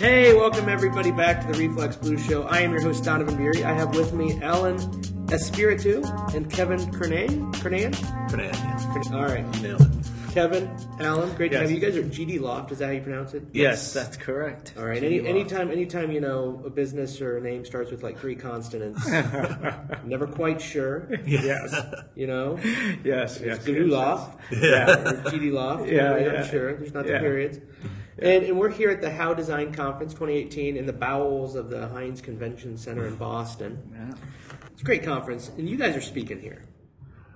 [0.00, 2.44] Hey, welcome everybody back to the Reflex Blues Show.
[2.44, 3.62] I am your host Donovan Beery.
[3.64, 4.78] I have with me Allan
[5.26, 6.02] Espiritu
[6.34, 7.52] and Kevin Kernan.
[7.52, 7.92] Kernan?
[8.30, 9.02] Fernand, yeah.
[9.12, 9.88] All right, nailed it.
[10.32, 11.76] Kevin, Allan, great to have you.
[11.76, 12.72] You guys are GD Loft.
[12.72, 13.42] Is that how you pronounce it?
[13.52, 14.72] Yes, that's correct.
[14.78, 15.02] All right.
[15.02, 19.06] Any, anytime, anytime you know a business or a name starts with like three consonants,
[20.04, 21.10] never quite sure.
[21.26, 21.74] Yes,
[22.14, 22.58] You know,
[23.04, 23.58] yes, yes.
[23.58, 24.86] it's Guru Loft, Yeah.
[25.26, 25.88] GD Loft.
[25.88, 26.32] Yeah, right, yeah.
[26.40, 26.72] I'm sure.
[26.74, 27.18] There's not the
[28.20, 28.28] Yeah.
[28.28, 31.88] And, and we're here at the How Design Conference 2018 in the bowels of the
[31.88, 33.78] Hynes Convention Center in Boston.
[33.94, 34.14] Yeah.
[34.72, 36.62] It's a great conference, and you guys are speaking here,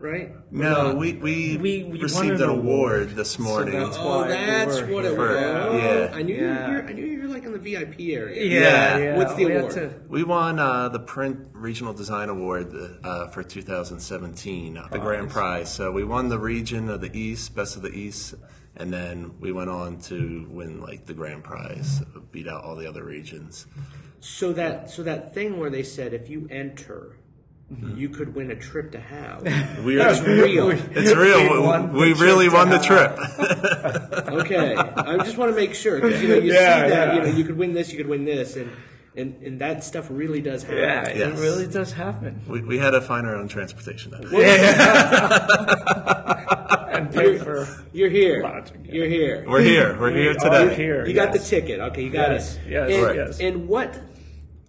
[0.01, 0.33] right?
[0.51, 3.11] No, we, we, We- we received an an award, award.
[3.11, 3.79] this morning.
[3.79, 5.29] that's Oh, why that's we're what it was.
[5.29, 6.09] here.
[6.11, 6.17] Yeah.
[6.17, 6.69] I knew Yeah.
[6.69, 6.83] you were.
[6.89, 8.43] I knew you were like in the VIP area.
[8.45, 8.97] Yeah, Yeah.
[8.99, 9.17] yeah.
[9.19, 9.73] What's the we award?
[9.75, 12.73] to- we won uh, the Print Regional Design Award
[13.05, 15.71] uh, for 2017, the grand prize.
[15.71, 18.35] So we won the region of the East, Best of the East,
[18.77, 22.87] and then we went on to win like the grand prize, beat out all the
[22.87, 23.67] other regions.
[24.21, 27.17] So that so that thing where they said if you enter,
[27.95, 29.41] you could win a trip to How.
[29.85, 30.71] We That's real.
[30.71, 31.89] It's real.
[31.93, 33.19] We We, really won the trip.
[34.35, 37.15] Okay, I just want to make sure 'cause, you know you Yeah, see that yeah.
[37.15, 38.71] you know you could win this, you could win this, and
[39.17, 40.79] and, and that stuff really does happen.
[40.79, 41.39] Yeah, Yes.
[41.39, 42.43] it really does happen.
[42.49, 44.11] we, we had to find our own transportation.
[44.11, 44.19] Though.
[44.41, 46.14] And
[47.13, 47.67] pay for.
[47.93, 48.43] You're here.
[48.43, 48.93] Lodging, yeah.
[48.93, 49.45] You're here.
[49.47, 49.99] We're here.
[49.99, 50.75] We're here today.
[50.75, 51.07] here.
[51.07, 51.81] You got the ticket.
[51.81, 52.61] Okay, you got Yes, it.
[52.69, 53.17] yes, and, Right.
[53.17, 53.41] yes.
[53.41, 53.95] And what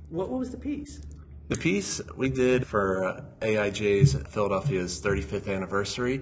[0.09, 1.01] what what was the piece?
[1.47, 6.21] The piece we did for uh, AIGA Philadelphia's 35th anniversary,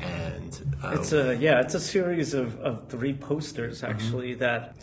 [0.00, 4.74] and uh, It's a yeah, it's a series of, of three posters actually that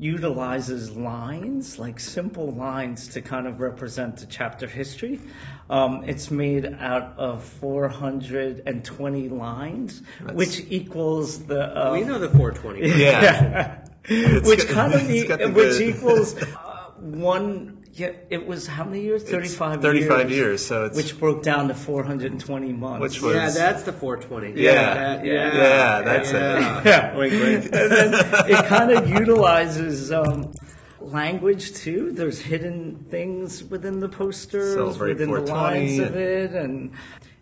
[0.00, 5.20] utilizes lines, like simple lines, to kind of represent the chapter history.
[5.68, 12.98] Um, it's made out of 420 lines, which equals the uh, we know the 420.
[12.98, 13.84] yeah,
[14.42, 17.76] which kind of e- the which equals uh, one.
[17.92, 19.24] Yeah, it was how many years?
[19.24, 19.82] Thirty-five.
[19.82, 23.00] 35 years, so it's- which broke down to 420 months.
[23.00, 24.60] Which was- Yeah, that's the 420.
[24.62, 24.94] Yeah.
[24.94, 25.56] that- Yeah.
[25.56, 26.34] Yeah, that's it.
[26.34, 26.82] yeah.
[26.84, 27.16] yeah.
[27.18, 27.64] wink, wink.
[27.64, 28.14] and then
[28.48, 30.52] it kind of utilizes um,
[31.00, 32.12] language too.
[32.12, 36.92] There's hidden things within the posters, Celebrate within the lines of it, and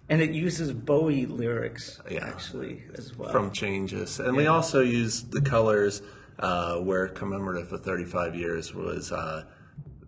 [0.08, 2.26] and it uses Bowie lyrics Yeah.
[2.26, 3.31] actually as well.
[3.31, 6.00] from changes, and we also used the colors
[6.38, 9.42] uh, where commemorative of 35 years was uh,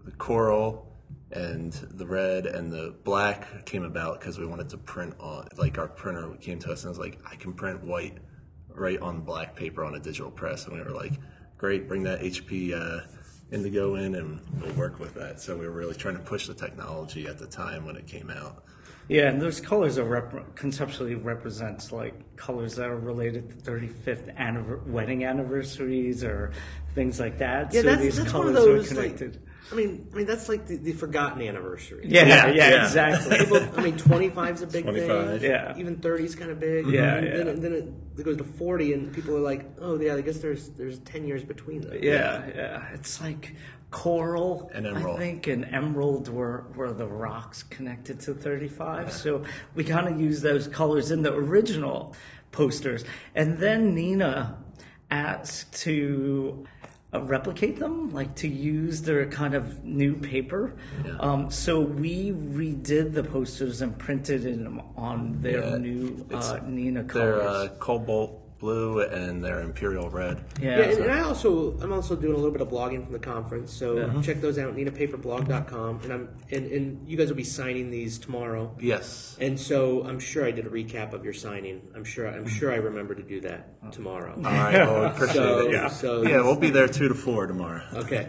[0.04, 0.86] the coral
[1.32, 5.78] and the red and the black came about because we wanted to print on like
[5.78, 8.18] our printer came to us and was like I can print white
[8.68, 11.12] right on black paper on a digital press and we were like
[11.56, 13.06] great bring that HP uh,
[13.52, 16.54] indigo in and we'll work with that so we were really trying to push the
[16.54, 18.64] technology at the time when it came out
[19.08, 24.36] Yeah, and those colors are rep- conceptually represents like colors that are related to 35th
[24.36, 26.52] anniver- wedding anniversaries or
[26.94, 27.72] things like that.
[27.74, 28.92] Yeah, so that's, these that's one colors of those.
[28.92, 29.42] are Like, connected.
[29.70, 32.04] I mean, I mean that's like the, the forgotten anniversary.
[32.08, 32.84] yeah, yeah, Yeah, yeah.
[32.84, 33.38] exactly.
[33.44, 35.40] People, I mean, 25 is a big 25.
[35.40, 35.50] thing.
[35.50, 35.76] Yeah.
[35.76, 36.86] Even 30 is kind of big.
[36.88, 37.52] Yeah, and Then, yeah.
[37.52, 40.38] it, then it, it goes to 40, and people are like, oh, yeah, I guess
[40.38, 41.98] there's there's 10 years between them.
[42.02, 42.88] Yeah, yeah.
[42.94, 43.54] It's like
[43.90, 44.96] coral, And emerald.
[44.96, 45.18] I emerald.
[45.18, 49.12] think, and emerald were, were the rocks connected to 35.
[49.12, 49.42] So
[49.74, 52.14] we kind of use those colors in the original
[52.52, 53.04] posters.
[53.34, 54.54] And then Neenah
[55.10, 56.64] asked to
[57.12, 60.74] uh, replicate them, like to use their kind of new paper.
[61.04, 61.16] Yeah.
[61.18, 67.08] Um, so we redid the posters and printed them on their Yeah, new uh, Neenah
[67.08, 67.42] colors.
[67.42, 70.78] uh, cobalt blue and they're imperial red yeah.
[70.78, 73.18] Yeah, and, and I also I'm also doing a little bit of blogging from the
[73.18, 74.22] conference, so Uh-huh.
[74.22, 74.76] check those out.
[74.76, 78.70] NeenahPaperblog.com, and I'm and, and you guys will be signing these tomorrow.
[78.78, 81.80] yes And so I'm sure I did a recap of your signing.
[81.96, 84.34] I'm sure I'm sure I remember to do that tomorrow.
[84.36, 85.72] All right, well, we appreciate So, it.
[85.72, 85.88] Yeah.
[85.88, 87.82] so Yeah, we'll be there two to four tomorrow.
[87.94, 88.28] Okay.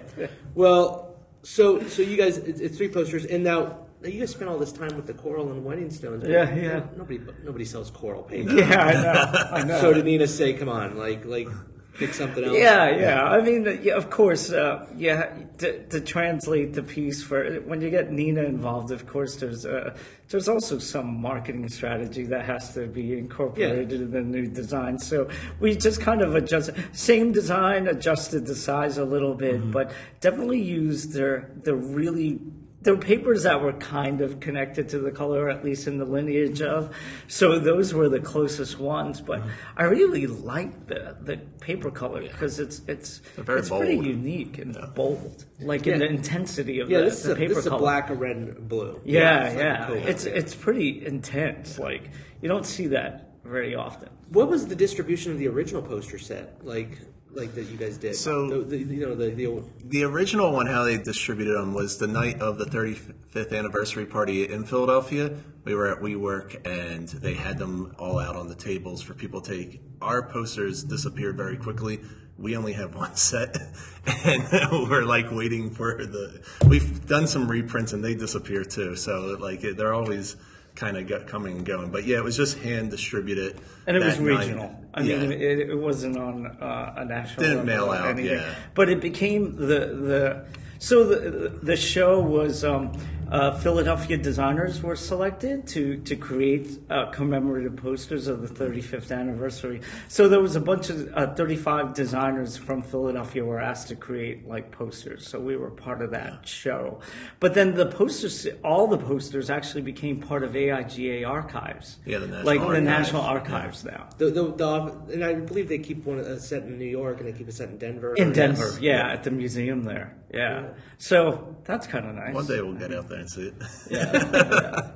[0.56, 4.50] Well, so so you guys, it's, it's three posters, and now now you guys spent
[4.50, 6.28] all this time with the coral and wedding stones.
[6.28, 6.84] Yeah, yeah.
[6.98, 8.52] Nobody nobody sells coral paper.
[8.56, 9.50] yeah, I know.
[9.52, 9.82] I know.
[9.82, 11.48] So did Neenah say, "Come on, like like
[11.94, 12.58] pick something else"?
[12.58, 13.24] Yeah, yeah.
[13.24, 15.34] I mean, yeah, of course, uh, yeah.
[15.59, 19.96] To, to translate the piece for when you get Neenah involved, of course, there's uh,
[20.30, 24.97] there's also some marketing strategy that has to be incorporated in the new design.
[24.97, 29.92] So we just kind of adjust same design, adjusted the size a little bit, but
[30.22, 32.40] definitely used their the really
[32.82, 36.06] there were papers that were kind of connected to the color, at least in the
[36.06, 36.96] lineage of.
[37.28, 39.22] So those were the closest ones.
[39.22, 39.50] But mm-hmm.
[39.78, 44.58] I really like the the paper color because it's it's They're very it's pretty unique
[44.58, 47.66] and bold, like in the intensity of Yeah, the, this is the a, paper this
[47.66, 49.00] is a black, a red, and blue.
[49.06, 49.84] Yeah, it's yeah.
[49.84, 51.78] a cool- It's it's pretty intense.
[51.78, 52.10] Like
[52.42, 54.10] you don't see that very often.
[54.30, 56.66] What was the distribution of the original poster set?
[56.66, 56.98] Like,
[57.34, 58.16] like that you guys did?
[58.16, 61.98] So- the, the, you know the, the The original one, how they distributed them, was
[61.98, 65.32] the night of the 35th anniversary party in Philadelphia.
[65.64, 69.42] We were at WeWork, and they had them all out on the tables for people
[69.42, 69.82] to take.
[70.02, 72.00] Our posters disappeared very quickly.
[72.38, 73.56] We only have one set,
[74.26, 74.44] and
[74.90, 76.42] we're like waiting for the.
[76.68, 78.96] We've done some reprints, and they disappear too.
[78.96, 80.38] So like they're always
[80.76, 81.92] kind of coming and going.
[81.92, 83.60] But yeah, it was just hand distributed.
[83.86, 84.70] And it was regional.
[84.70, 84.81] night.
[84.93, 85.17] I Yeah.
[85.20, 88.38] mean, it, it wasn't on uh, a national Didn't mail out, anything.
[88.40, 88.55] yeah.
[88.76, 89.79] But it became the
[90.09, 90.46] the.
[90.79, 92.91] So the the show was um,
[93.32, 99.82] uh, Philadelphia designers were selected to to create uh, commemorative posters of the 35th anniversary.
[100.10, 104.48] So there was a bunch of uh, 35 designers from Philadelphia were asked to create
[104.48, 105.28] like posters.
[105.28, 107.00] So we were part of that show.
[107.40, 111.98] But then the posters, all the posters actually became part of AIGA archives.
[112.06, 114.10] Yeah, the National like the National Archives now.
[114.18, 114.68] the, the, the
[115.14, 117.52] and I believe they keep one uh, set in New York and they keep a
[117.52, 118.14] set in Denver.
[118.16, 120.18] In Or- Denver, yeah, at the museum there.
[120.34, 120.70] Yeah.
[120.98, 122.34] So that's kind of nice.
[122.34, 123.54] One day we'll get out there and see it.
[123.90, 124.92] Yeah,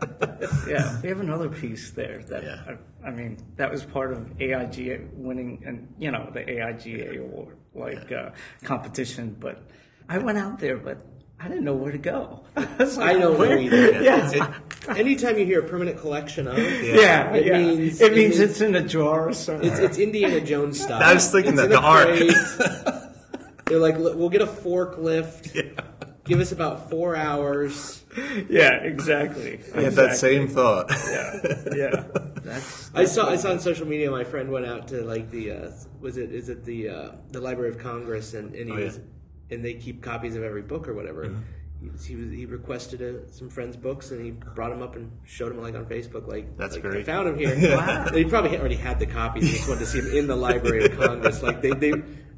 [0.67, 2.61] yeah we have another piece there that Yeah.
[3.03, 7.57] I, I mean that was part of AIGA winning and you know the AIGA award
[7.73, 8.29] like uh,
[8.63, 9.35] competition.
[9.39, 9.61] But
[10.07, 11.05] I went out there, but
[11.37, 12.45] I didn't know where to go.
[12.55, 14.01] I, I don't know where- either.
[14.01, 14.31] Yeah.
[14.33, 17.57] It- anytime you hear a permanent collection of, Yeah, It yeah.
[17.57, 19.69] means- it it means means- it's in a drawer somewhere.
[19.69, 21.03] It's, it's Indiana Jones style.
[21.03, 23.01] I was thinking It's that the ark.
[23.65, 23.69] crate.
[23.73, 25.81] They're like, we'll get a forklift.
[26.25, 28.03] Give us about four hours.
[28.49, 29.59] yeah, exactly.
[29.75, 30.15] I had that Exactly.
[30.17, 30.89] same thought.
[30.89, 31.39] Yeah,
[31.75, 32.03] yeah.
[32.41, 34.09] That's I saw I saw on social media.
[34.09, 37.39] My friend went out to like the uh, was it is it the uh, the
[37.41, 38.85] Library of Congress and, and he Oh, yeah.
[38.85, 38.99] was
[39.51, 41.31] and they keep copies of every book or whatever.
[41.79, 44.95] He, was- he was he requested uh some friends' books and he brought them up
[44.95, 46.27] and showed them like on Facebook.
[46.27, 47.05] Like That's like, I great.
[47.05, 47.55] found them here.
[48.11, 49.43] They probably already had the copies.
[49.43, 51.43] They just wanted to see them in the Library of Congress.
[51.43, 51.93] Like they they.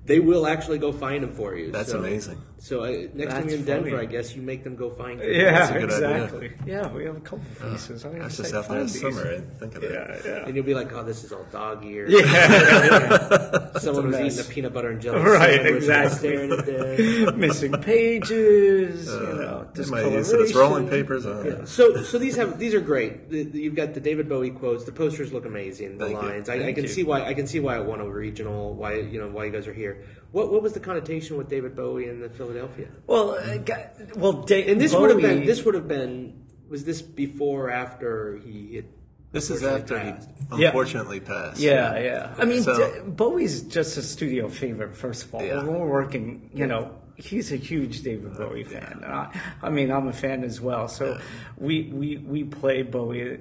[0.07, 1.71] They will actually go find them for you.
[1.71, 2.41] That's So- amazing.
[2.59, 4.01] So uh, next time you're in Denver, funny.
[4.01, 5.19] I guess you make them go find.
[5.19, 5.31] them.
[5.31, 6.23] yeah, a good idea.
[6.23, 6.51] exactly.
[6.65, 8.03] Yeah, we have a couple of pieces.
[8.03, 9.31] I I gotta just say, out there in summer.
[9.35, 9.91] I think of that.
[9.91, 10.45] Yeah, yeah.
[10.45, 14.43] And you'll be like, "Oh, this is all dog ear." Yeah, Someone was eating a
[14.53, 16.17] peanut butter and jelly Right, sandwich and exactly.
[16.17, 17.35] staring at this.
[17.35, 21.25] missing pages, you know, They might use it rolling papers.
[21.25, 21.67] I don't.
[21.67, 23.29] So, so these have these are great.
[23.29, 24.83] The, the- you've got the David Bowie quotes.
[24.85, 25.97] The posters look amazing.
[25.97, 26.49] The Thank lines.
[26.49, 26.87] I, I can you.
[26.89, 27.23] see why.
[27.25, 28.73] I can see why it won a regional.
[28.73, 30.03] Why you know why you guys are here.
[30.31, 32.87] What what was the connotation with David Bowie in the Philadelphia?
[33.05, 35.45] Well, uh, ga- well, da- And this would have been.
[35.45, 36.43] This would have been.
[36.69, 38.85] Was this before or after he had?
[39.31, 40.29] This is unfortunately after he passed?
[40.59, 40.67] Yeah.
[40.67, 41.59] unfortunately passed.
[41.59, 42.35] Yeah, yeah.
[42.37, 44.95] I mean, So- D- Bowie's just a studio favorite.
[44.95, 45.57] First of all, Yeah.
[45.63, 48.99] when we're working, you know, he's a huge David Bowie fan.
[49.03, 49.29] And I,
[49.61, 50.87] I mean, I'm a fan as well.
[50.87, 51.19] So
[51.57, 53.39] we we we play Bowie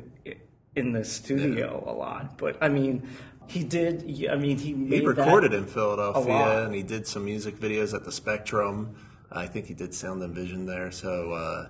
[0.75, 2.37] in the studio a lot.
[2.37, 3.09] But I mean,
[3.49, 4.03] he did.
[4.31, 5.67] I mean, he made He recorded in.
[5.67, 8.95] Philadelphia, and he did some music videos at the Spectrum.
[9.31, 10.91] I think he did Sound and Vision there.
[10.91, 11.69] So uh,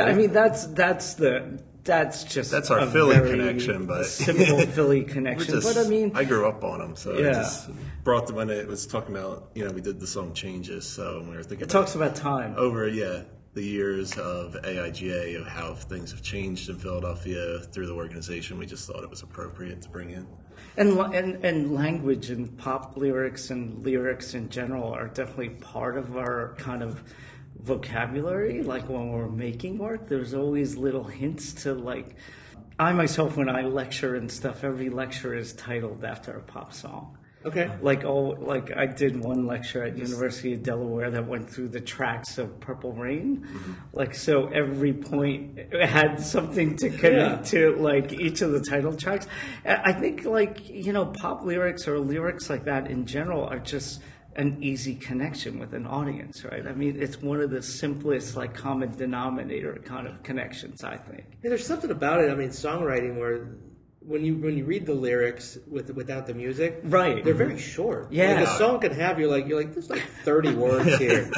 [0.00, 5.54] I mean, that's that's the that's just That's our Philly connection, but- simple Philly connection.
[5.54, 7.30] just, but I mean, I grew up on him, so Yeah.
[7.30, 7.70] I just
[8.04, 9.50] brought them when it was talking about.
[9.54, 12.54] You know, we did the song "Changes," so we were thinking it talks about time.
[12.56, 13.22] over yeah
[13.52, 18.58] the years of AIGA of how things have changed in Philadelphia through the organization.
[18.58, 20.26] We just thought it was appropriate to bring in.
[20.76, 26.16] And, and and language and pop lyrics and lyrics in general are definitely part of
[26.16, 27.02] our kind of
[27.58, 28.62] vocabulary.
[28.62, 32.14] Like when we're making work, there's always little hints to like.
[32.78, 37.18] I myself, when I lecture and stuff, every lecture is titled after a pop song.
[37.44, 37.70] Okay.
[37.80, 41.80] Like oh, like I did one lecture at University of Delaware that went through the
[41.80, 43.38] tracks of Purple Rain.
[43.38, 43.72] Mm-hmm.
[43.94, 49.26] Like so, every point had something to connect to like each of the title tracks.
[49.64, 54.02] I think like you know, pop lyrics or lyrics like that in general are just
[54.36, 56.66] an easy connection with an audience, right?
[56.66, 60.84] I mean, it's one of the simplest like common denominator kind of connections.
[60.84, 61.24] I think.
[61.42, 62.30] Yeah, there's something about it.
[62.30, 63.48] I mean, songwriting where
[64.00, 67.22] when you when you read the lyrics with without the music, Right.
[67.24, 68.10] They're very short.
[68.10, 68.34] Yeah.
[68.34, 71.30] like a song can have you're like you're like there's like 30 words here.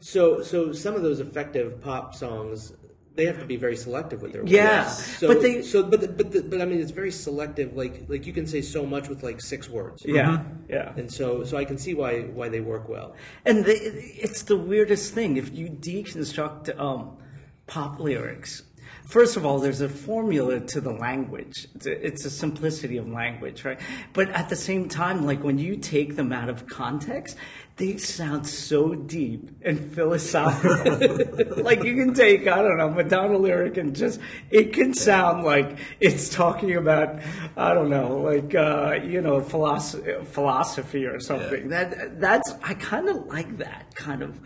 [0.00, 2.74] So so some of those effective pop songs.
[3.14, 4.50] They have to be very selective with their words.
[4.52, 7.76] Yeah, so, but they- so but the, but the, but I mean it's very selective.
[7.76, 10.02] Like like you can say so much with like six words.
[10.06, 10.94] Yeah, yeah.
[10.96, 13.14] And so so I can see why why they work well.
[13.44, 17.18] And the, it's the weirdest thing if you deconstruct um,
[17.66, 18.62] pop lyrics.
[19.04, 21.68] First of all, there's a formula to the language.
[21.74, 23.80] It's a, it's a simplicity of language, right?
[24.12, 27.36] But at the same time, like when you take them out of context,
[27.76, 31.56] they sound so deep and philosophical.
[31.64, 35.78] like you can take, I don't know, Madonna lyric and just, it can sound like
[35.98, 37.20] it's talking about,
[37.56, 41.70] I don't know, like, uh, you know, philosophy, philosophy or something.
[41.70, 41.84] Yeah.
[41.84, 44.38] That, that's, I kind of like that kind of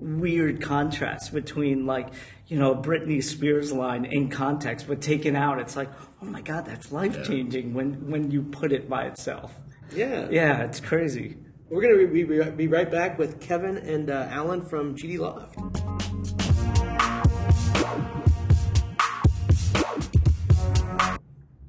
[0.00, 2.08] weird contrast between like,
[2.46, 5.90] you know, Britney Spears line in context, but taken out, it's like,
[6.22, 9.54] oh my God, that's life changing when, when you put it by itself.
[9.94, 10.28] Yeah.
[10.30, 11.36] Yeah, it's crazy.
[11.68, 15.18] We're going to be, be, be right back with Kevin and uh, Allan from GD
[15.18, 15.56] Loft.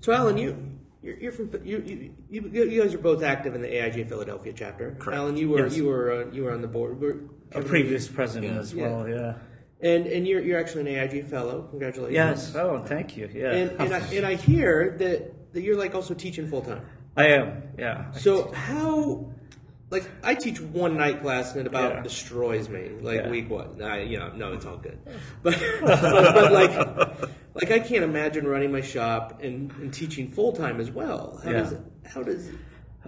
[0.01, 0.57] So, Allan, you
[1.01, 4.96] you're, you're from you, you you guys are both active in the AIGA Philadelphia chapter.
[5.00, 5.17] Correct.
[5.17, 5.75] Allan, you were Yes.
[5.75, 7.00] you were uh, you were on the board.
[7.01, 7.17] Were,
[7.53, 8.60] A previous president Yeah.
[8.60, 9.34] as well, yeah.
[9.81, 11.63] and and you're you're actually an AIGA fellow.
[11.72, 12.13] Congratulations.
[12.15, 12.55] Yes.
[12.55, 13.29] Oh, thank you.
[13.34, 13.51] Yeah.
[13.51, 16.86] And and I, and I hear that that you're like also teaching full time.
[17.17, 17.63] I am.
[17.77, 18.12] Yeah.
[18.12, 19.31] So how,
[19.91, 22.01] like, I teach one night class and it about Yeah.
[22.01, 22.89] destroys me.
[23.01, 23.29] Like Yeah.
[23.29, 24.98] week one, I, you know, no, it's all good.
[25.43, 30.53] But, but, but, like, like I can't imagine running my shop and, and teaching full
[30.53, 31.39] time as well.
[31.43, 31.57] How Yeah.
[31.62, 32.50] does how does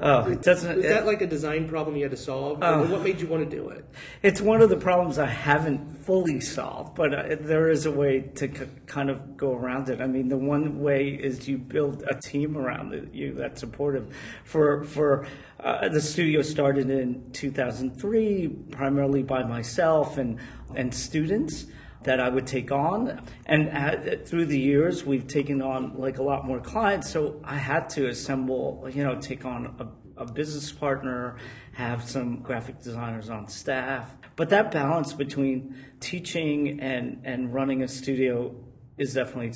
[0.01, 0.79] Oh, it doesn't.
[0.79, 2.59] is that like a design problem you had to solve?
[2.63, 2.83] Oh.
[2.87, 3.87] What made you want to do it?
[4.23, 8.21] It's one of the problems I haven't fully solved, but uh, there is a way
[8.21, 10.01] to k- kind of go around it.
[10.01, 14.15] I mean, the one way is you build a team around you that's supportive.
[14.45, 15.27] For for
[15.59, 20.39] uh, the studio started in 2003, primarily by myself and
[20.75, 21.67] and students
[22.03, 23.21] that I would take on.
[23.45, 27.09] And uh, through the years, we've taken on like a lot more clients.
[27.09, 31.37] So I had to assemble, you know, take on a, a business partner,
[31.73, 34.15] have some graphic designers on staff.
[34.35, 38.55] But that balance between teaching and, and running a studio
[38.97, 39.53] is definitely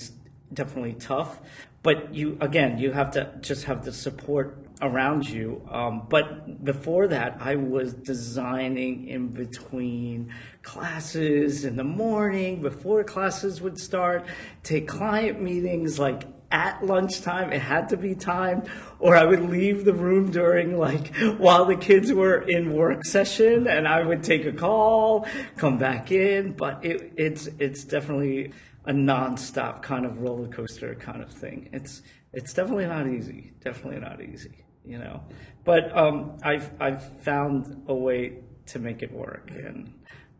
[0.53, 1.41] definitely tough.
[1.83, 5.67] But you again, you have to just have the support around you.
[5.71, 13.61] Um, but before that, I was designing in between classes in the morning before classes
[13.61, 14.25] would start.
[14.63, 17.51] Take client meetings like at lunchtime.
[17.51, 18.69] It had to be timed,
[18.99, 23.67] or I would leave the room during like while the kids were in work session,
[23.67, 26.53] and I would take a call, come back in.
[26.53, 28.53] But it, it's it's definitely
[28.85, 31.69] a nonstop kind of roller coaster kind of thing.
[31.73, 32.01] It's
[32.33, 33.53] it's definitely not easy.
[33.63, 34.66] Definitely not easy.
[34.87, 35.21] You know,
[35.65, 39.93] but um, I've I've found a way to make it work, and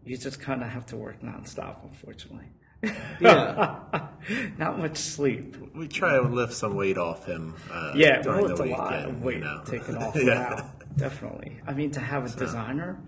[0.06, 2.46] you just kind of have to work nonstop, unfortunately.
[3.20, 3.80] Yeah.
[4.58, 5.56] Not much sleep.
[5.75, 7.56] We try to lift some weight off him.
[7.72, 9.62] Uh, Yeah, during well, it's the a week, lot of you weight know.
[9.66, 10.70] taken off Yeah.
[10.96, 11.60] Definitely.
[11.68, 13.00] I mean, to have a designer,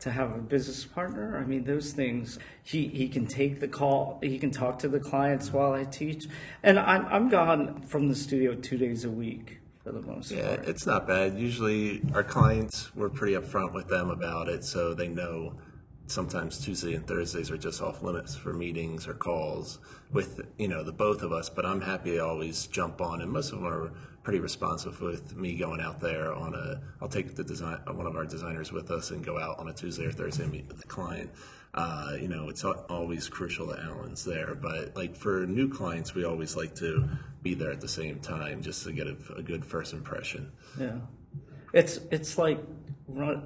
[0.00, 4.18] to have a business partner, I mean, those things, he, he can take the call,
[4.22, 6.26] he can talk to the clients while I teach.
[6.62, 10.56] And I'm, I'm gone from the studio two days a week for the most Yeah,
[10.56, 10.68] part.
[10.68, 11.38] it's not bad.
[11.38, 15.54] Usually, our clients, we're pretty upfront with them about it, so they know
[16.06, 19.78] sometimes Tuesday and Thursdays are just off limits for meetings or calls
[20.12, 21.48] with you know the both of us.
[21.48, 25.36] But I'm happy to always jump on, and most of them are pretty responsive with
[25.36, 26.80] me going out there on a.
[27.02, 29.72] I'll take the design one of our designers with us and go out on a
[29.74, 31.30] Tuesday or Thursday and meet with the client.
[31.74, 36.24] Uh, you know, it's always crucial that Allan's there, but like for new clients, we
[36.24, 37.08] always like to
[37.44, 40.50] be there at the same time just to get a, a good first impression.
[40.80, 40.96] Yeah.
[41.72, 42.58] It's, it's like,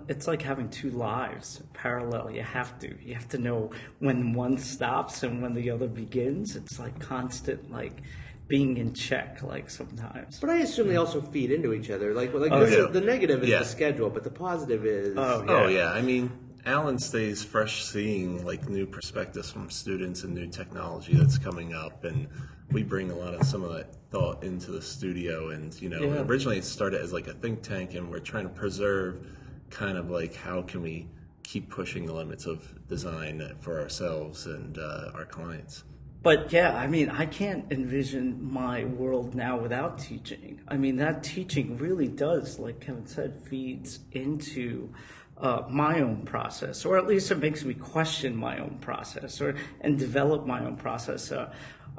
[0.08, 2.30] it's like having two lives parallel.
[2.30, 6.54] You have to, you have to know when one stops and when the other begins.
[6.56, 8.00] It's like constant, like
[8.46, 10.38] being in check, like sometimes.
[10.38, 12.14] But I assume they also feed into each other.
[12.14, 12.86] Like, like Oh, this yeah.
[12.86, 13.58] is, the negative is Yeah.
[13.58, 16.30] the schedule, but the positive is Oh, Oh yeah, I mean,
[16.64, 22.04] Allan stays fresh, seeing like new perspectives from students and new technology that's coming up,
[22.04, 22.28] and
[22.72, 25.50] we bring a lot of some of that thought into the studio.
[25.50, 26.22] And you know, Yeah.
[26.22, 29.26] originally it started as like a think tank, and we're trying to preserve
[29.70, 31.08] kind of like how can we
[31.42, 35.84] keep pushing the limits of design for ourselves and uh, our clients.
[36.22, 40.60] But yeah, I mean, I can't envision my world now without teaching.
[40.66, 44.92] I mean, that teaching really does, like Kevin said, feeds into
[45.38, 49.54] uh, my own process, or at least it makes me question my own process, or
[49.80, 51.52] and develop my own process uh,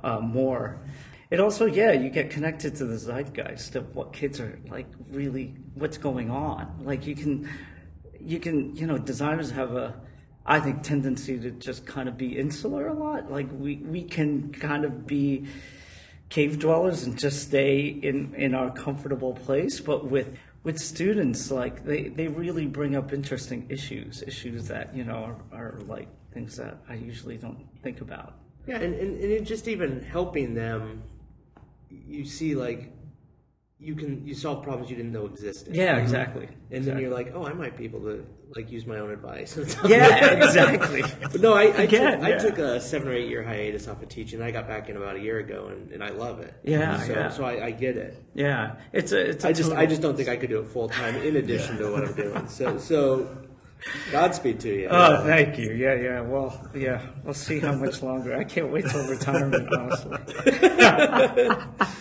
[0.03, 0.79] uh, more.
[1.32, 5.56] It also, yeah, you get connected to the zeitgeist of what kids are like, really,
[5.75, 6.82] what's going on.
[6.84, 7.50] Like you can,
[8.20, 9.94] you can, you know, designers have a
[10.46, 13.32] I think tendency to just kind of be insular a lot.
[13.32, 15.46] Like we, we can kind of be
[16.29, 19.79] cave dwellers and just stay in, in our comfortable place.
[19.79, 25.06] But with with students, like they, they really bring up interesting issues, issues that, you
[25.06, 28.34] know, are, are like things that I usually don't think about.
[28.68, 31.04] Yeah, and, and, and just even helping them,
[31.89, 32.94] you see like
[33.80, 35.74] you can you solve problems you didn't know existed.
[35.75, 36.50] Yeah, exactly.
[36.70, 38.25] And then you're like, oh, I might be able to
[38.56, 39.58] like use my own advice.
[39.88, 41.04] Yeah, exactly.
[41.32, 44.01] But no, I, I, Again, took, I took a seven or eight year hiatus off
[44.04, 44.42] of teaching.
[44.42, 46.54] I got back in about a year ago, and, and I love it.
[46.63, 47.30] Yeah, so, yeah.
[47.30, 48.22] So I, I get it.
[48.34, 50.60] Yeah, it's a it's a I just total- I just don't think I could do
[50.60, 52.48] it full time in addition to what I'm doing.
[52.50, 53.30] So so,
[54.12, 54.88] Godspeed to you.
[54.91, 55.71] Oh, thank you.
[55.71, 56.21] Yeah, yeah.
[56.21, 57.01] Well, yeah.
[57.24, 58.36] We'll see how much longer.
[58.36, 60.17] I can't wait till retirement, honestly.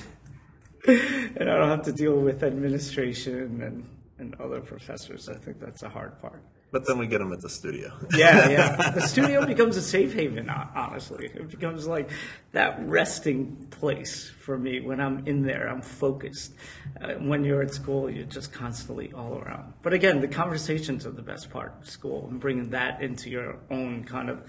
[0.89, 5.29] and I don't have to deal with administration and, and other professors.
[5.29, 6.43] I think that's the hard part.
[6.71, 7.93] But then we get them at the studio.
[8.15, 8.91] Yeah, yeah.
[8.95, 11.27] The studio becomes a safe haven, honestly.
[11.35, 12.11] It becomes like
[12.53, 15.67] that resting place for me when I'm in there.
[15.69, 16.53] I'm focused.
[17.01, 19.73] Uh, when you're at school, you're just constantly all around.
[19.83, 23.59] But again, the conversations are the best part of school and bringing that into your
[23.71, 24.43] own kind of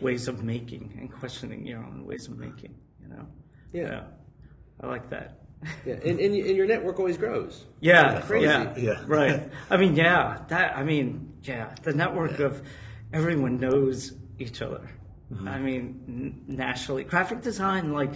[0.00, 3.26] ways of making and questioning your own ways of making, you know?
[3.72, 4.04] Yeah.
[4.80, 5.40] I like that.
[5.86, 7.64] Yeah, and, and, and your network always grows.
[7.80, 8.44] Yeah, Crazy.
[8.46, 9.02] yeah, Yeah.
[9.06, 9.50] right.
[9.70, 10.76] I mean, yeah, that.
[10.76, 12.62] I mean, yeah, the network of
[13.12, 14.90] everyone knows each other.
[15.32, 15.48] Mm-hmm.
[15.48, 18.10] I mean, n- nationally, graphic design, like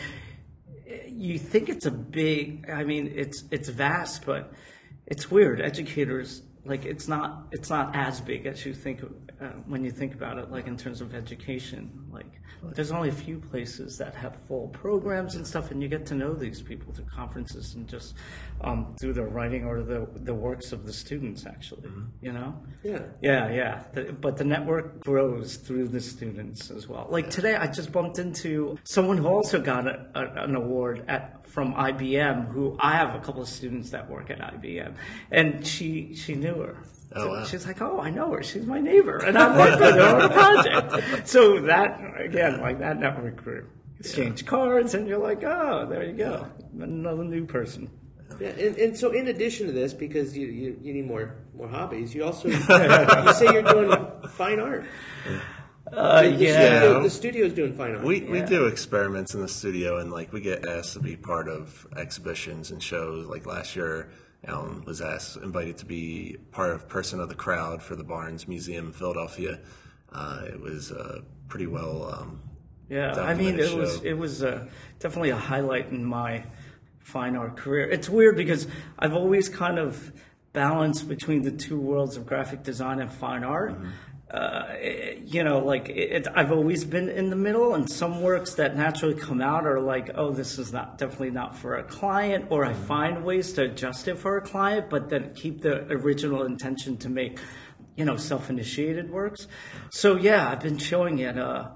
[1.09, 2.69] you think it's a big.
[2.71, 4.53] I mean, it's it's vast, but
[5.07, 5.61] it's weird.
[5.61, 9.03] Educators like it's not it's not as big as you think
[9.41, 10.51] uh, when you think about it.
[10.51, 12.27] Like in terms of education, like
[12.63, 16.15] there's only a few places that have full programs and stuff, and you get to
[16.15, 18.15] know these people through conferences and just
[18.61, 21.47] um, through the writing or the the works of the students.
[21.47, 21.91] Actually,
[22.21, 22.55] you know.
[22.83, 23.03] Yeah.
[23.23, 23.83] Yeah, yeah.
[23.93, 27.07] The, but the network grows through the students as well.
[27.09, 31.40] Like today, I just bumped into someone who also got a, a, an award at
[31.51, 32.49] from IBM.
[32.53, 34.95] Who I have a couple of students that work at IBM,
[35.31, 36.77] and she she knew her.
[37.15, 37.45] Oh, So wow.
[37.45, 38.43] She's like, oh, I know her.
[38.43, 41.29] She's my neighbor, and I worked with her on a project.
[41.29, 43.67] So that again, like that network grew.
[43.99, 46.47] Exchange cards, and you're like, oh, there you go,
[46.81, 47.91] another new person.
[48.41, 51.69] Yeah, and, and so in addition to this, because you, you, you need more more
[51.69, 52.59] hobbies, you also you
[53.35, 53.93] say you're doing
[54.31, 54.87] fine art.
[55.93, 56.79] Uh, The, yeah.
[56.79, 58.05] studio, the studio's doing fine art.
[58.05, 58.47] We we Yeah.
[58.47, 62.71] do experiments in the studio, and like we get asked to be part of exhibitions
[62.71, 63.27] and shows.
[63.27, 64.09] Like last year,
[64.47, 68.47] Allan was asked invited to be part of Person of the Crowd for the Barnes
[68.49, 69.59] Museum in Philadelphia.
[70.13, 72.15] Uh, it was uh, pretty well.
[72.15, 72.41] Um,
[72.89, 74.67] Yeah, I mean, it documented was it was uh,
[74.99, 76.45] definitely a highlight in my
[77.01, 77.89] fine art career.
[77.89, 78.67] It's weird because
[78.99, 80.13] I've always kind of
[80.53, 83.75] balanced between the two worlds of graphic design and fine art.
[84.31, 84.77] Uh,
[85.25, 89.17] you know, like it, I've always been in the middle, and some works that naturally
[89.17, 92.73] come out are like, oh, this is not definitely not for a client, or I
[92.73, 97.09] find ways to adjust it for a client, but then keep the original intention to
[97.09, 97.41] make,
[97.97, 99.49] you know, self-initiated works.
[99.91, 101.71] So yeah, I've been showing at uh,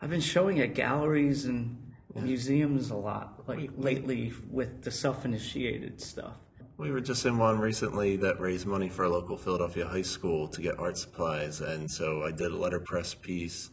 [0.00, 1.78] I've been showing at galleries and
[2.16, 6.34] museums a lot, like lately with the self-initiated stuff.
[6.82, 10.48] We were just in one recently that raised money for a local Philadelphia high school
[10.48, 13.70] to get art supplies, and so I did a letterpress piece.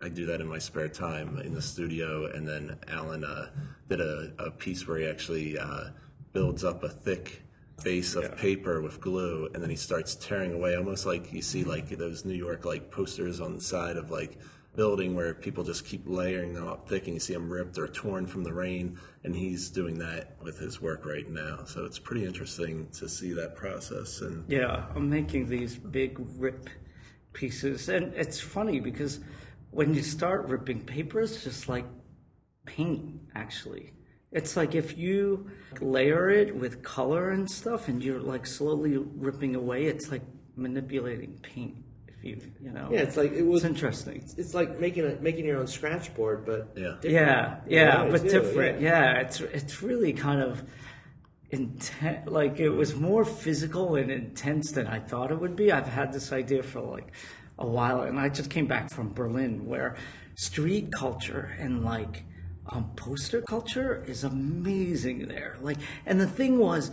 [0.00, 3.48] I do that in my spare time in the studio, and then Allan uh,
[3.88, 5.86] did a, a piece where he actually uh,
[6.32, 7.42] builds up a thick
[7.82, 11.64] base of paper with glue, and then he starts tearing away, almost like you see
[11.64, 14.38] like those New York like posters on the side of like
[14.74, 17.88] building where people just keep layering them up thick, and you see them ripped or
[17.88, 21.64] torn from the rain, and he's doing that with his work right now.
[21.64, 26.70] So it's pretty interesting to see that process, and Yeah, I'm making these big rip
[27.32, 29.20] pieces, and it's funny because
[29.70, 31.86] when you start ripping paper, it's just like
[32.64, 33.20] paint.
[33.34, 33.92] Actually,
[34.30, 39.54] it's like if you layer it with color and stuff, and you're like slowly ripping
[39.54, 40.22] away, it's like
[40.56, 41.76] manipulating paint.
[42.22, 43.64] If you, you know, yeah, it's like it was.
[43.64, 44.24] it's interesting.
[44.36, 46.94] It's like making a, making your own scratch board, but Yeah.
[47.00, 47.04] different.
[47.04, 48.80] Yeah, yeah, Yeah, but too, different.
[48.80, 49.18] Yeah.
[49.20, 50.62] it's it's really kind of
[51.50, 52.28] intense.
[52.28, 55.72] Like it was more physical and intense than I thought it would be.
[55.72, 57.12] I've had this idea for like
[57.58, 59.96] a while, and I just came back from Berlin, where
[60.34, 62.24] street culture and like
[62.66, 65.56] um, poster culture is amazing there.
[65.60, 66.90] Like, and the thing was,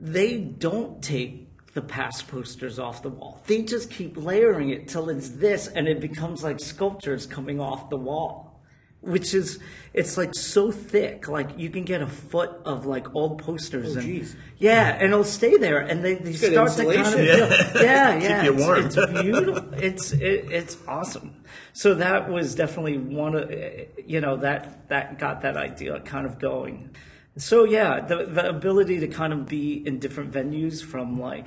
[0.00, 1.41] they don't take
[1.74, 3.40] the past posters off the wall.
[3.46, 7.90] They just keep layering it till it's this, and it becomes like sculptures coming off
[7.90, 8.52] the wall
[9.02, 9.58] which is
[9.92, 13.98] it's like so thick like you can get a foot of like old posters oh,
[13.98, 14.36] and geez.
[14.58, 17.48] yeah and it'll stay there and they, they start to kind of insulation.
[17.48, 17.50] build-
[17.82, 18.86] yeah yeah you it's, warm.
[18.86, 21.34] it's beautiful it's it, it's awesome
[21.72, 23.50] so that was definitely one of
[24.06, 26.88] you know that that got that idea kind of going
[27.36, 31.46] so yeah the the ability to kind of be in different venues from like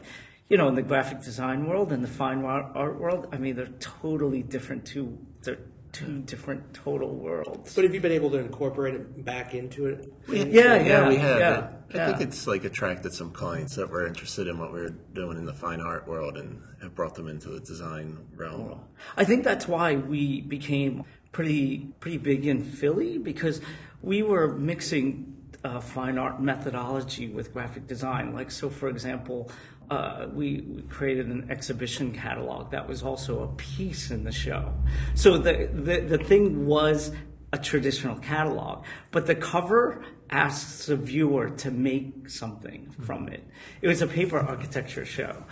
[0.50, 3.56] you know in the graphic design world and the fine art art world i mean
[3.56, 5.60] they're totally different two they're
[5.96, 7.74] two different total worlds.
[7.74, 10.12] But have you been able to incorporate it back into it?
[10.28, 11.40] yeah, yeah, we have.
[11.40, 12.08] yeah, I yeah.
[12.08, 15.46] think it's like attracted some clients that were interested in what we were doing in
[15.46, 18.82] the fine art world and have brought them into the design realm.
[19.16, 23.62] I think that's why we became pretty pretty big in Philly because
[24.02, 25.35] we were mixing
[25.66, 28.34] uh, fine art methodology with graphic design.
[28.34, 29.52] Like so, for example,
[29.90, 34.74] uh, we, we created an exhibition catalog that was also a piece in the show.
[35.16, 37.12] So the the, the thing was
[37.52, 43.44] a traditional catalog, but the cover asks the viewer to make something from it.
[43.82, 45.44] It was a paper architecture show.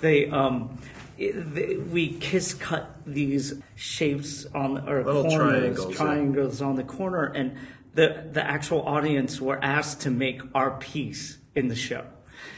[0.00, 0.78] They um,
[1.16, 5.96] it, they, we kiss cut these shapes on or Little corners, triangles, yeah.
[5.96, 7.56] triangles on the corner, and
[7.94, 12.04] the the actual audience were asked to make our piece in the show.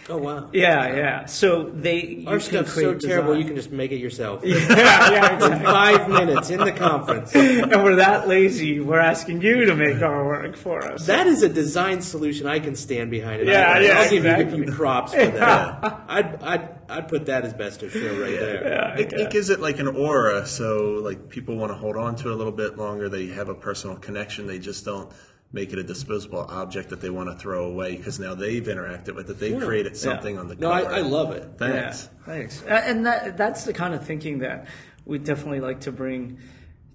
[0.08, 0.50] Oh wow.
[0.52, 1.24] Yeah, yeah.
[1.26, 3.40] So they Our stuff's so terrible design.
[3.40, 4.42] you can just make it yourself.
[4.44, 5.64] yeah, yeah, exactly.
[5.64, 7.34] five minutes in the conference.
[7.34, 8.80] and we're that lazy.
[8.80, 11.06] We're asking you to make our work for us.
[11.06, 13.42] That is a design solution I can stand behind.
[13.42, 13.48] It.
[13.48, 16.02] Yeah, I, yeah, I'll give you a few props for that.
[16.08, 18.62] I'd, I'd, I'd put that as best of show right there.
[18.68, 19.24] Yeah, It, yeah.
[19.24, 22.32] it gives it like an aura, so like people want to hold on to it
[22.32, 23.08] a little bit longer.
[23.08, 24.46] They have a personal connection.
[24.46, 25.10] They just don't
[25.52, 29.14] make it a disposable object that they want to throw away because now they've interacted
[29.14, 29.38] with it.
[29.38, 30.94] They've created something on the No, I, cover.
[30.94, 31.48] I love it.
[31.58, 32.08] Thanks.
[32.12, 32.62] Yeah, thanks.
[32.64, 34.66] And that that's the kind of thinking that
[35.04, 36.38] we definitely like to bring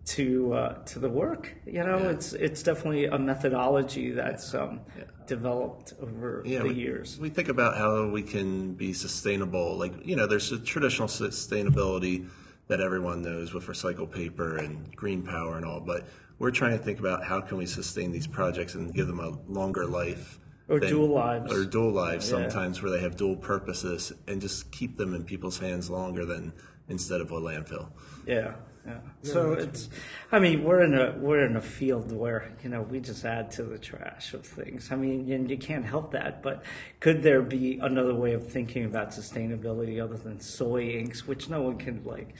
[0.09, 1.53] to uh, to the work.
[1.65, 4.81] You know, it's it's definitely a methodology that's um,
[5.27, 7.19] developed over Yeah, the we, years.
[7.19, 9.77] we think about how we can be sustainable.
[9.77, 12.27] Like you know, there's a traditional sustainability
[12.67, 16.07] that everyone knows with recycled paper and green power and all, but
[16.39, 19.29] we're trying to think about how can we sustain these projects and give them a
[19.51, 20.39] longer life.
[20.69, 21.51] Or than- dual lives.
[21.51, 22.37] Or dual lives Yeah.
[22.47, 26.53] sometimes where they have dual purposes and just keep them in people's hands longer than
[26.89, 27.87] instead of a landfill.
[28.27, 28.53] Yeah,
[28.85, 28.99] yeah.
[29.23, 29.89] So it's,
[30.31, 33.51] I mean, we're in a we're in a field where you know we just add
[33.51, 34.91] to the trash of things.
[34.91, 36.41] I mean, and you can't help that.
[36.41, 36.63] But
[36.99, 41.61] could there be another way of thinking about sustainability other than soy inks, which no
[41.61, 42.35] one can like?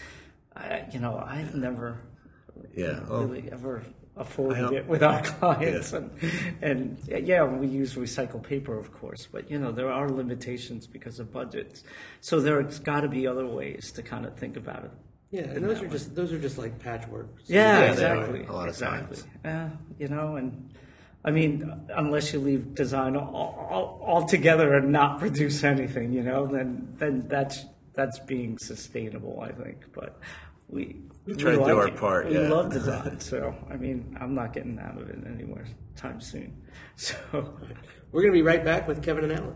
[0.56, 2.02] I, you know, I've never
[2.76, 3.02] Yeah.
[3.10, 3.84] well, really ever
[4.18, 6.12] afforded it with our clients, and
[6.62, 11.20] and yeah, we use recycled paper, of course, but you know there are limitations because
[11.20, 11.84] of budgets.
[12.22, 14.92] So there's got to be other ways to kind of think about it.
[15.32, 17.28] Yeah, and those are just those are just like patchwork.
[17.46, 18.46] Yeah, they are, exactly.
[18.46, 19.18] a lot of exactly.
[19.18, 19.28] times.
[19.46, 20.74] Yeah, you know, and
[21.24, 26.48] I mean, unless you leave design all, all, altogether and not produce anything, you know,
[26.48, 29.86] then then that's that's being sustainable, I think.
[29.94, 30.18] But
[30.68, 31.98] we we try to do our it.
[31.98, 32.48] part, We yeah.
[32.48, 35.66] love design, so I mean, I'm not getting out of it anywhere
[35.96, 36.56] time soon.
[36.96, 37.16] So
[38.12, 39.56] We're going to be right back with Kevin and Allan.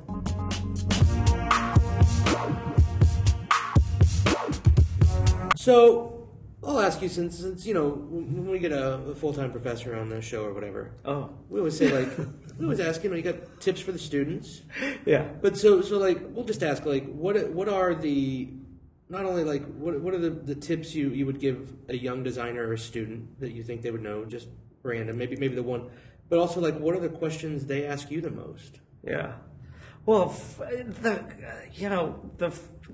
[5.63, 6.27] So
[6.61, 9.95] I'll ask you since since you know when we get a, a full time professor
[9.95, 12.09] on the show or whatever, oh we always say like
[12.57, 14.63] we always ask you know you got tips for the students,
[15.05, 15.23] yeah.
[15.41, 18.49] but so so like we'll just ask like what what are the
[19.07, 22.23] not only like what what are the, the tips you, you would give a young
[22.23, 24.49] designer or a student that you think they would know just
[24.83, 25.89] random maybe maybe the one,
[26.27, 28.81] but also like what are the questions they ask you the most?
[29.01, 29.35] Yeah.
[30.05, 31.23] Well, the
[31.73, 32.53] you know the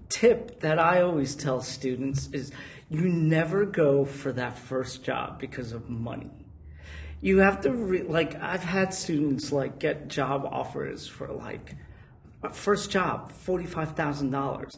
[0.09, 2.51] tip that I always tell students is
[2.89, 6.45] you never go for that first job because of money.
[7.21, 11.75] You have to re- like I've had students like get job offers for like
[12.51, 14.77] first job forty five thousand dollars.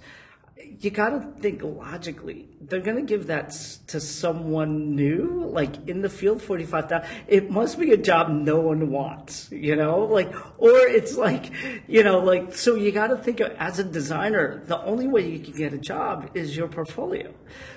[0.80, 2.48] You got to think logically.
[2.62, 3.52] They're going to give that
[3.88, 7.10] to someone new, like in the field, forty-five thousand.
[7.28, 11.52] It must be a job no one wants, you know, like, or it's like,
[11.88, 12.54] you know, like.
[12.54, 15.74] So you got to think of, as a designer, the only way you can get
[15.74, 17.34] a job is your portfolio.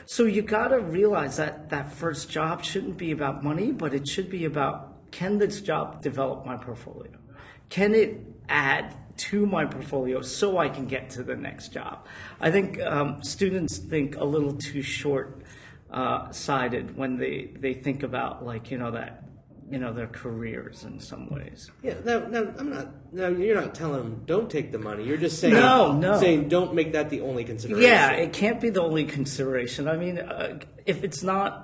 [0.06, 4.06] So you got to realize that that first job shouldn't be about money, but it
[4.06, 7.12] should be about can this job develop my portfolio?
[7.68, 12.06] Can it add to my portfolio so I can get to the next job?
[12.40, 15.42] I think um, students think a little too short
[15.90, 19.24] uh, sided when they, they think about like you know that
[19.70, 21.70] you know their careers in some ways.
[21.82, 22.88] Yeah, no, no, I'm not.
[23.12, 25.04] No, you're not telling them don't take the money.
[25.04, 26.18] You're just saying No, no.
[26.20, 27.90] saying don't make that the only consideration.
[27.90, 29.88] Yeah, it can't be the only consideration.
[29.88, 31.63] I mean, uh, if it's not,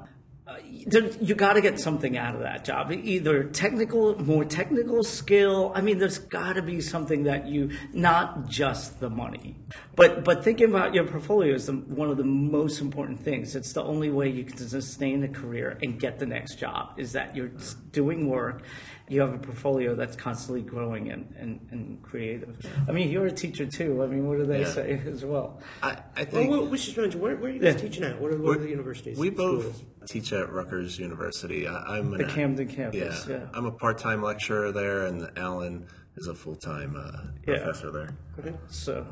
[0.93, 2.93] you got to get something out of that job.
[2.93, 5.73] Either technical, more technical skill.
[5.75, 9.57] I mean, there's got to be something that you, not just the money.
[9.97, 13.57] But but thinking about your portfolio is the, one of the most important things.
[13.57, 16.95] It's the only way you can sustain a career and get the next job.
[16.97, 17.51] Is that you're
[17.93, 18.63] doing work
[19.11, 22.57] you have a portfolio that's constantly growing and, and, and creative.
[22.89, 24.05] I mean, you're a teacher too.
[24.05, 24.69] I mean, what do they Yeah.
[24.69, 25.61] say as well?
[25.83, 27.81] I, I think well, we should mention where, where are you guys Yeah.
[27.81, 28.21] teaching at?
[28.21, 29.19] What are, what are the universities?
[29.19, 29.85] we both schools?
[30.07, 31.67] teach at Rutgers University.
[31.67, 33.47] I, I'm The an, Camden campus, yeah.
[33.53, 37.11] I'm a part-time lecturer there, and Allan is a full-time uh,
[37.49, 37.57] Yeah.
[37.65, 38.11] professor there.
[38.39, 38.55] Okay.
[38.69, 39.05] So,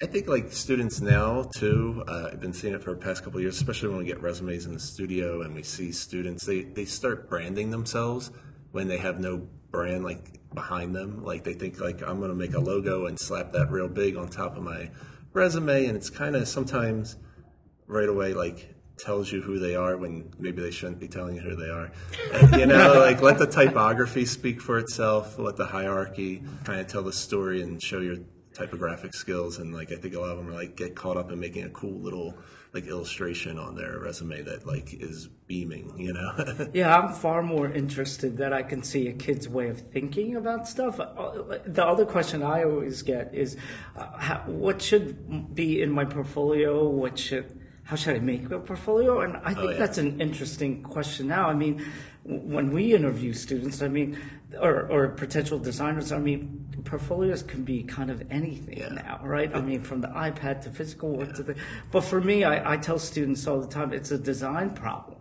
[0.00, 2.04] I think like students now too.
[2.06, 4.20] Uh, I've been seeing it for the past couple of years, especially when we get
[4.22, 6.44] resumes in the studio and we see students.
[6.46, 8.30] They they start branding themselves
[8.72, 11.24] when they have no brand like behind them.
[11.24, 14.16] Like they think like I'm going to make a logo and slap that real big
[14.16, 14.90] on top of my
[15.32, 17.16] resume, and it's kind of sometimes
[17.86, 21.40] right away like tells you who they are when maybe they shouldn't be telling you
[21.40, 21.90] who they are.
[22.32, 26.86] And, you know, like let the typography speak for itself, let the hierarchy kind of
[26.86, 28.16] tell the story and show your
[28.54, 29.58] typographic skills.
[29.58, 31.64] And like I think a lot of them are like get caught up in making
[31.64, 32.36] a cool little
[32.72, 36.68] like illustration on their resume that like is beaming, you know.
[36.72, 40.66] yeah, I'm far more interested that I can see a kid's way of thinking about
[40.66, 40.96] stuff.
[40.96, 43.56] The other question I always get is,
[43.96, 46.88] uh, how, what should be in my portfolio?
[46.88, 49.20] What should how should I make a portfolio?
[49.20, 49.78] And I think yeah.
[49.78, 51.48] that's an interesting question now.
[51.48, 51.84] I mean,
[52.24, 54.18] when we interview students, I mean,
[54.60, 58.88] or, or potential designers, I mean, portfolios can be kind of anything Yeah.
[58.88, 59.54] now, right?
[59.54, 61.56] I mean, from the iPad to physical work to the.
[61.90, 65.18] But for me, I, I tell students all the time, it's a design problem.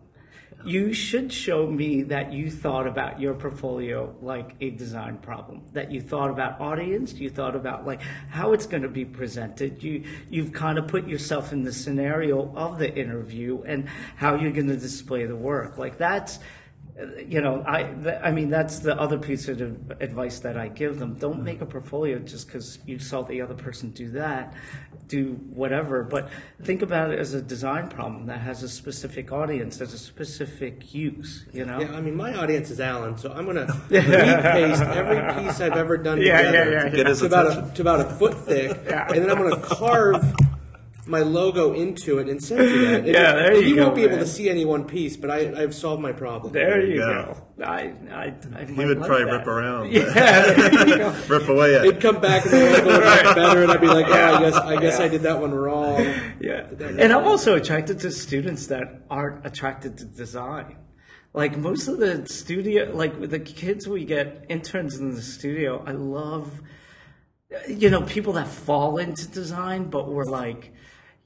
[0.63, 5.63] You should show me that you thought about your portfolio like a design problem.
[5.73, 9.81] That you thought about audience, you thought about like how it's going to be presented.
[9.81, 14.51] You you've kind of put yourself in the scenario of the interview and how you're
[14.51, 15.79] going to display the work.
[15.79, 16.37] Like that's
[17.27, 19.61] you know, I, th- I mean, that's the other piece of
[20.01, 21.15] advice that I give them.
[21.15, 21.43] Don't mm-hmm.
[21.43, 24.53] make a portfolio just because you saw the other person do that,
[25.07, 26.03] do whatever.
[26.03, 26.29] But
[26.63, 30.93] think about it as a design problem that has a specific audience, has a specific
[30.93, 31.45] use.
[31.53, 31.79] You know.
[31.79, 35.97] Yeah, I mean, my audience is Allan, so I'm gonna repaste every piece I've ever
[35.97, 38.71] done Yeah, yeah, together yeah, Get his to about a, to about a foot thick,
[38.71, 40.35] and then I'm gonna carve
[41.11, 42.93] my logo into it and send you that.
[43.01, 45.15] And Yeah, there you you go, You won't be able to see any one piece,
[45.17, 46.53] but I, I've solved my problem.
[46.53, 47.37] There There you you go.
[47.57, 47.63] go.
[47.63, 49.37] I, I, I he would like probably that.
[49.37, 51.15] rip around, Yeah, there you go.
[51.27, 51.85] rip away at.
[51.85, 52.01] It'd it.
[52.01, 54.55] come back and the logo would look better, and I'd be like, oh, I guess
[54.55, 56.01] I guess I did that one wrong.
[56.39, 56.67] Yeah.
[56.79, 60.77] And I'm also attracted to students that aren't attracted to design.
[61.33, 65.83] Like most of the studio, like with the kids we get interns in the studio,
[65.85, 66.61] I love,
[67.69, 70.73] you know, people that fall into design, but were like,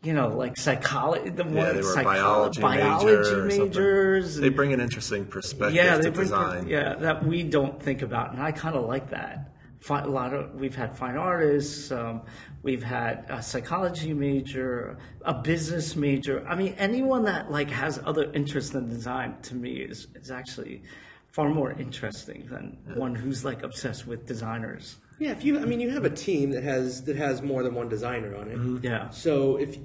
[0.05, 4.35] you know, like psychology, the yeah, they were biology, biology major majors.
[4.35, 6.67] They bring an interesting perspective yeah, to design.
[6.67, 9.51] yeah that we don't think about, and I kind of like that.
[9.79, 12.21] Fi- A lot of we've had fine artists, um,
[12.61, 16.45] we've had a psychology major, a business major.
[16.47, 20.83] I mean, anyone that like has other interests than design to me is is actually
[21.31, 24.97] far more interesting than one who's like obsessed with designers.
[25.19, 27.73] Yeah, if you, I mean, you have a team that has that has more than
[27.73, 28.57] one designer on it.
[28.57, 28.77] Mm-hmm.
[28.83, 29.09] Yeah.
[29.09, 29.77] So if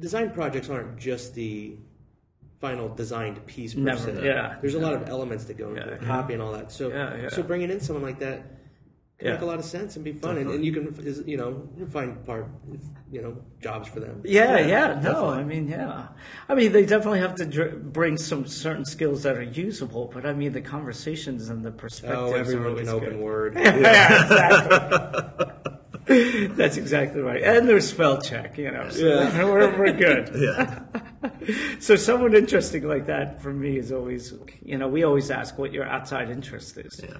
[0.00, 1.76] design projects aren't just the
[2.60, 4.56] final designed piece per Never, se, yeah.
[4.60, 5.94] there's a lot of elements that go into Yeah.
[5.94, 6.70] it, copy and all that.
[6.70, 8.44] So Yeah, so bringing in someone like that
[9.22, 9.32] Yeah.
[9.34, 12.24] make a lot of sense and be fun, and, and you can you know find
[12.26, 12.48] part
[13.10, 14.20] you know jobs for them.
[14.24, 16.08] Yeah, yeah, no, I mean, yeah.
[16.48, 20.26] I mean, they definitely have to dr- bring some certain skills that are usable, but
[20.26, 23.08] I mean, the conversations and the perspectives Oh, are everyone always can good.
[23.08, 23.54] open word.
[23.58, 25.48] yeah, exactly.
[26.56, 27.42] That's exactly right.
[27.42, 28.90] And there's spell check, you know.
[28.90, 29.44] So Yeah.
[29.44, 30.30] we're, we're good.
[30.34, 30.80] Yeah.
[31.78, 35.72] So someone interesting like that for me is always, you know, we always ask what
[35.72, 37.00] your outside interest is.
[37.02, 37.14] Yeah.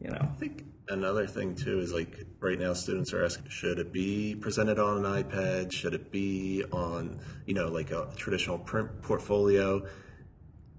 [0.00, 0.28] You know.
[0.32, 4.34] I think another thing too is like right now students are asking, should it be
[4.34, 5.72] presented on an iPad?
[5.72, 9.86] Should it be on, you know, like a traditional print portfolio?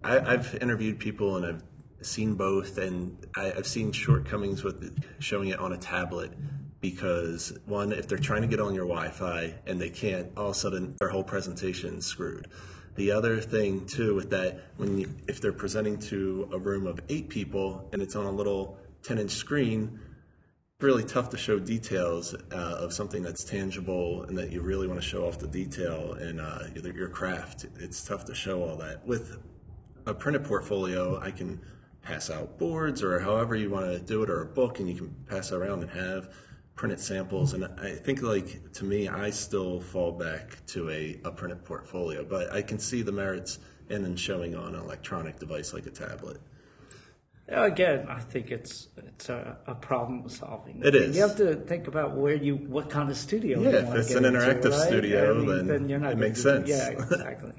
[0.03, 1.63] I, I've interviewed people and I've
[2.01, 6.31] seen both, and I, I've seen shortcomings with showing it on a tablet
[6.79, 10.51] because one, if they're trying to get on your Wi-Fi and they can't, all of
[10.51, 12.47] a sudden their whole presentation is screwed.
[12.95, 16.99] The other thing too with that, when you, if they're presenting to a room of
[17.09, 19.99] eight people and it's on a little 10-inch screen,
[20.81, 24.99] really tough to show details uh, of something that's tangible and that you really want
[24.99, 27.65] to show off the detail in uh, your, craft.
[27.79, 29.05] It's tough to show all that.
[29.05, 29.37] With
[30.05, 31.61] a printed portfolio, I can
[32.01, 34.95] pass out boards or however you want to do it, or a book, and you
[34.95, 36.33] can pass around and have
[36.75, 37.53] printed samples.
[37.53, 42.23] And I think, like to me, I still fall back to a, a printed portfolio,
[42.23, 45.91] but I can see the merits in then showing on an electronic device like a
[45.91, 46.41] tablet.
[47.47, 50.81] Again, I think it's it's a, a problem solving.
[50.83, 51.15] It is.
[51.15, 53.61] You have to think about where you, what kind of studio.
[53.61, 54.87] Yeah, you if it's an into, interactive right?
[54.87, 56.67] studio, I mean, then you're not it makes sense.
[56.67, 57.53] Yeah, exactly.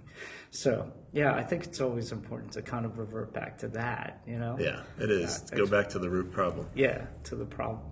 [0.50, 4.22] So yeah, I think it's always important to kind of revert back to that.
[4.26, 4.56] You know.
[4.58, 5.44] Yeah, it is.
[5.52, 6.68] Uh, Go back to the root problem.
[6.74, 7.82] Yeah, to the problem.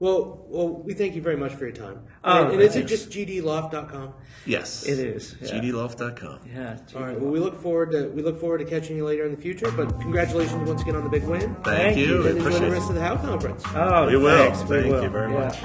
[0.00, 2.00] Well, well, we thank you very much for your time.
[2.24, 2.90] Oh, and, and is it thanks.
[2.90, 4.14] just gdloft.com?
[4.46, 5.36] Yes, It is.
[5.42, 5.60] Yeah.
[5.60, 6.40] GDLoft.com.
[6.50, 6.78] Yeah.
[6.96, 7.20] All right.
[7.20, 9.70] Well, we look forward to we look forward to catching you later in the future.
[9.70, 11.54] But congratulations once again on the big win.
[11.56, 12.06] Thank, Thank you.
[12.06, 12.26] you.
[12.26, 12.70] And enjoy appreciate the it.
[12.70, 13.62] rest of the How conference.
[13.74, 14.50] Oh, We will.
[14.54, 15.38] thanks, we Thank you very Yeah.
[15.38, 15.60] much.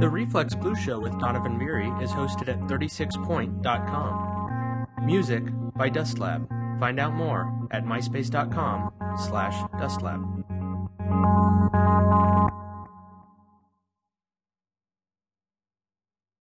[0.00, 4.86] The Reflex Blue Show with Donovan Beery is hosted at 36point.com.
[5.04, 5.42] Music
[5.76, 6.48] by Dust Lab.
[6.78, 8.92] Find out more at myspace.com
[11.10, 12.33] dustlab.